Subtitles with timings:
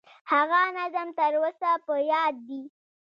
[0.31, 2.61] هغه نظم تر اوسه په یاد دي.